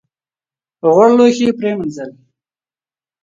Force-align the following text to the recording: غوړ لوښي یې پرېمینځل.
غوړ 0.93 1.09
لوښي 1.17 1.43
یې 1.47 1.51
پرېمینځل. 1.59 2.09